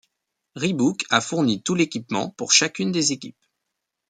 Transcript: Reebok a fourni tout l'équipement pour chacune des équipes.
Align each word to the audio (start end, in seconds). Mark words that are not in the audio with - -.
Reebok 0.55 1.05
a 1.11 1.19
fourni 1.21 1.61
tout 1.61 1.75
l'équipement 1.75 2.31
pour 2.31 2.53
chacune 2.53 2.91
des 2.91 3.11
équipes. 3.11 3.37